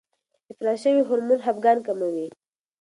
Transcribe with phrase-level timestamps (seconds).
[0.51, 2.27] افراز شوی هورمون خپګان کموي.